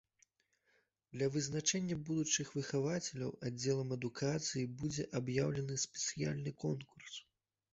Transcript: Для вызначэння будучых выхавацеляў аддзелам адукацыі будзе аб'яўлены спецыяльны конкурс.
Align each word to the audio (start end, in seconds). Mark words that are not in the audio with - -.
Для 1.17 1.25
вызначэння 1.35 1.97
будучых 2.07 2.49
выхавацеляў 2.59 3.35
аддзелам 3.49 3.93
адукацыі 3.97 4.67
будзе 4.81 5.07
аб'яўлены 5.21 5.81
спецыяльны 5.85 6.57
конкурс. 6.67 7.13